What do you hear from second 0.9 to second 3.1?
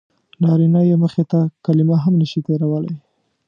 مخې ته کلمه هم نه شي تېرولی.